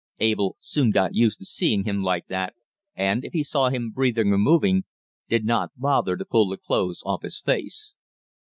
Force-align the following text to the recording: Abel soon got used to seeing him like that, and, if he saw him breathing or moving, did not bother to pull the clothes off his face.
Abel 0.17 0.55
soon 0.59 0.89
got 0.89 1.13
used 1.13 1.37
to 1.37 1.45
seeing 1.45 1.83
him 1.83 2.01
like 2.01 2.25
that, 2.25 2.55
and, 2.95 3.23
if 3.23 3.33
he 3.33 3.43
saw 3.43 3.69
him 3.69 3.91
breathing 3.91 4.33
or 4.33 4.39
moving, 4.39 4.85
did 5.29 5.45
not 5.45 5.73
bother 5.77 6.17
to 6.17 6.25
pull 6.25 6.49
the 6.49 6.57
clothes 6.57 7.03
off 7.05 7.21
his 7.21 7.39
face. 7.39 7.95